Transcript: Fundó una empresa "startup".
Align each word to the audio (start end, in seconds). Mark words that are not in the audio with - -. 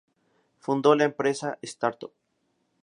Fundó 0.57 0.93
una 0.93 1.03
empresa 1.03 1.59
"startup". 1.61 2.11